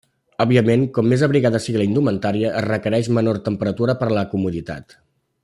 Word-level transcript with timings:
Òbviament, 0.43 0.85
com 0.95 1.09
més 1.11 1.25
abrigada 1.27 1.61
sigui 1.65 1.81
la 1.81 1.85
indumentària, 1.89 2.55
es 2.63 2.67
requereix 2.69 3.11
menor 3.19 3.41
temperatura 3.51 3.99
per 4.01 4.09
a 4.11 4.17
la 4.21 4.25
comoditat. 4.33 4.99